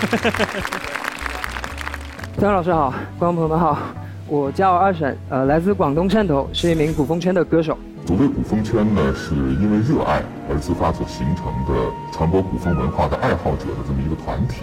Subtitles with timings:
[2.38, 3.76] 张老师好，观众朋友们好，
[4.26, 7.76] 我叫二婶，呃，来自广东汕头，是一名古风圈的歌手。
[8.06, 11.74] 所谓古风圈呢，是因为热爱而自发所形成的
[12.12, 14.62] 传播古风文化的爱好者的这么一个团体。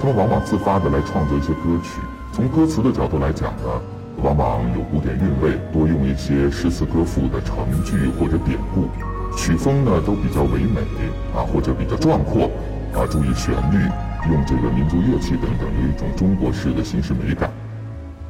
[0.00, 2.00] 他们往往自发的来创作一些歌曲，
[2.32, 3.80] 从歌词的角度来讲呢，
[4.22, 7.54] 往往有古典韵味，多用一些诗词歌赋的成
[7.84, 8.88] 句或者典故，
[9.36, 10.80] 曲风呢都比较唯美
[11.32, 12.50] 啊，或者比较壮阔
[12.92, 13.78] 啊，注意旋律，
[14.30, 17.50] 用这个民族乐器等等，有一种中国式的形式美感。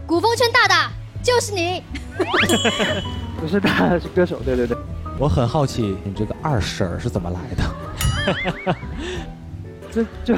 [0.07, 0.91] 古风圈大大
[1.23, 1.83] 就是你。
[3.41, 4.77] 不是大是歌手，对对对。
[5.19, 8.75] 我很好奇，你这个二婶是怎么来的？
[9.93, 10.34] 这就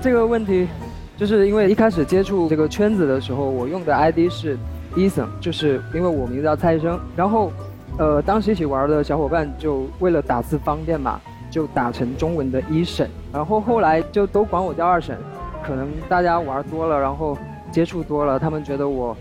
[0.00, 0.68] 这个问题，
[1.16, 4.56] 就是因为一开始接触这个圈子的时候，我用的 ID 是
[4.94, 7.00] Eason，就是因为我名字叫蔡医生。
[7.16, 7.52] 然后，
[7.98, 11.20] 呃，当时一起玩的小伙伴就为了打字方便嘛，
[11.54, 13.08] 就打成中文的一审。
[13.32, 15.16] 然后后来就都管我叫二审，
[15.64, 17.38] 可能大家玩多了，然后
[17.70, 19.16] 接触多了，他们觉得我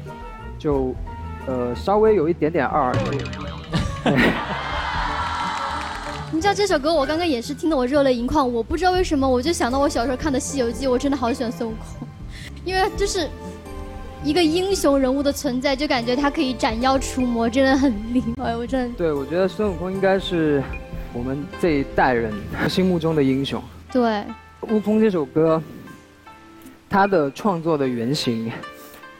[0.58, 0.96] 就。
[1.46, 2.90] 呃，稍微有一点点二。
[6.32, 8.50] 你知道这首歌，我刚刚也是听得我热泪盈眶。
[8.54, 12.08] 我不知道为什么，我就想到我小时候看的《西游记》，我真的好喜欢孙悟空，
[12.64, 13.28] 因为就是
[14.24, 18.56] 一个英雄人物的存在，就感觉他可以斩妖除魔，真的很厉害。
[18.56, 18.98] 我真的。
[18.98, 20.64] 对，我觉得孙悟空应该是
[21.14, 22.34] 我们这一代人
[22.68, 23.62] 心目中的英雄。
[23.92, 24.02] 对，
[24.70, 25.62] 《悟空》这首歌，
[26.90, 28.52] 它的创作的原型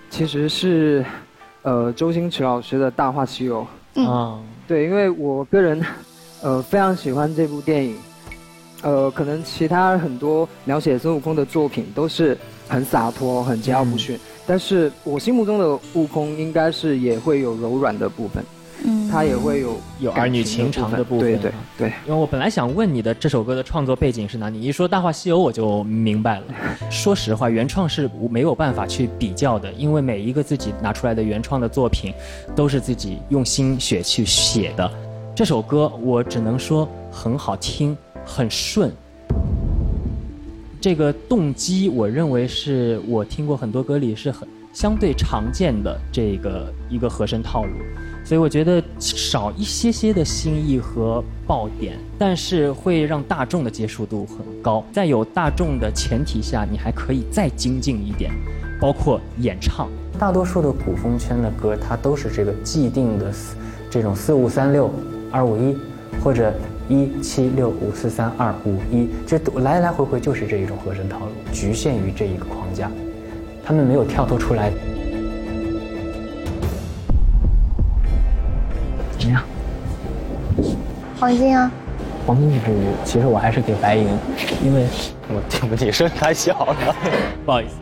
[0.10, 1.06] 其实是。
[1.66, 3.62] 呃，周星驰老师的《大话西游》
[3.96, 5.82] 嗯，对，因为我个人，
[6.42, 7.96] 呃，非常喜欢这部电影，
[8.82, 18.44] 呃，可能其他很多描写孙悟空的作品都是很洒脱、很桀骜不驯，但是我心目中的悟空应该是也会有柔软的部分。
[18.86, 21.32] 嗯，他也会有有儿女情长的部分。
[21.32, 26.44] 对对对，因为我本来想问你的这首歌的创作背景是哪里，一说《大话西游》我就明白了。
[26.92, 32.14] 说实话，原创是没有办法去比较的，因为每一个自己拿出来的原创的作品，
[32.56, 34.92] 都是自己用心血去写的。
[35.36, 38.92] 这首歌我只能说很好听，很顺。
[40.82, 47.72] 这个动机，我认为是我听过很多歌里是很相对常见的这个一个和声套路。
[48.26, 54.84] 所以我觉得少一些些的新意和爆点，但是会让大众的接受度很高。
[54.94, 58.32] 在有大众的前提下，你还可以再精进一点，
[58.80, 59.90] 包括演唱。
[60.18, 63.34] 大多数的古风圈的歌，它都是这个既定的
[63.90, 64.90] 这种四五三六
[65.30, 65.76] 二五一，
[66.24, 66.54] 或者
[66.88, 72.90] 一七六五四三二五一，这来来回回就是这一种和声套路，局限于这一个框架，
[73.66, 74.72] 他们没有跳脱出来。
[81.24, 81.72] 黄金啊！
[82.28, 82.74] 黄金不，
[83.06, 84.06] 其实我还是给白银，
[84.62, 84.86] 因为
[85.30, 86.76] 我对不起，声太小了，
[87.46, 87.76] 不好意思。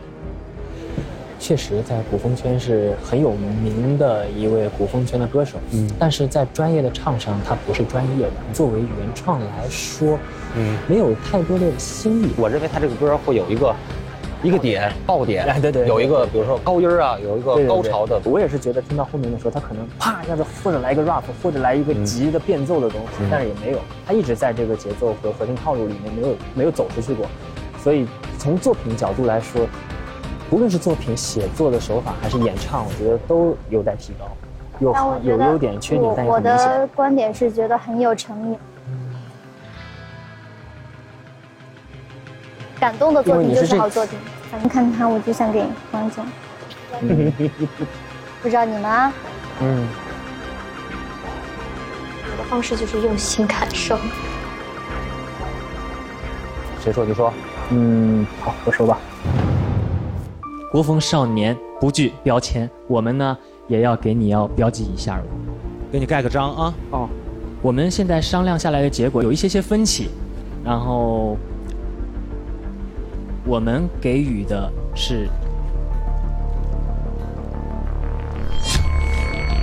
[1.40, 8.32] 确实，在古风圈是很有名的一位古风圈的歌手，嗯，但是在专业的唱上，他不是专业的。
[8.52, 10.16] 作为原创来说，
[10.56, 12.30] 嗯，没有太多的新意。
[12.36, 13.74] 我认为他这个歌会有一个。
[14.42, 18.20] 一个点爆点，对对，有一个比如说高音啊，有一个高潮的。
[18.24, 27.26] 我也是觉得听到后面的时候，他可能啪一下子，或者来一个 rap，或者来一个急的变奏的东西，但是也没有，他一直在这个节奏和核心套路里面没有没有走出去过。
[27.78, 28.06] 所以
[28.38, 29.66] 从作品角度来说，
[30.50, 34.26] 不论是作品写作的手法还是演唱，我觉得都有待提高。
[34.80, 34.92] 有
[35.22, 36.70] 有优点，缺点但也很明显。
[36.72, 38.56] 我的观点是觉得很有诚意。
[42.82, 44.18] 感动的作品就是好作品，
[44.50, 46.26] 反正看他我就想给观众。
[48.42, 49.12] 不知道你们啊？
[49.60, 49.86] 嗯。
[52.32, 53.96] 我的方式就是用心感受。
[56.80, 57.04] 谁说？
[57.04, 57.32] 你说。
[57.70, 58.98] 嗯，好，我说吧。
[60.72, 63.38] 国风少年不惧标签，我们呢
[63.68, 65.22] 也要给你要标记一下了，
[65.92, 66.74] 给你盖个章啊。
[66.90, 67.08] 哦。
[67.62, 70.10] 我们现在商量下来的结果有一些些分歧，
[70.64, 71.36] 然后。
[73.44, 75.28] 我们给予的是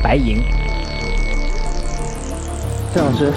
[0.04, 0.44] 白银。
[2.94, 3.32] 郑老师，